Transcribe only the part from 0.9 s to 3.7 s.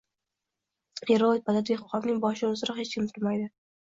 Yevropada dehqonning boshi uzra hech kim turmaydi